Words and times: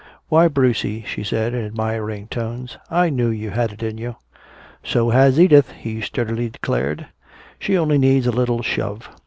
"Why, 0.29 0.47
Brucie," 0.47 1.05
she 1.05 1.23
said, 1.23 1.53
in 1.53 1.63
admiring 1.63 2.27
tones, 2.29 2.79
"I 2.89 3.11
knew 3.11 3.29
you 3.29 3.51
had 3.51 3.71
it 3.71 3.83
in 3.83 3.99
you." 3.99 4.15
"So 4.83 5.11
has 5.11 5.39
Edith," 5.39 5.73
he 5.73 6.01
sturdily 6.01 6.49
declared. 6.49 7.05
"She 7.59 7.77
only 7.77 7.99
needs 7.99 8.25
a 8.25 8.31
little 8.31 8.63
shove. 8.63 9.07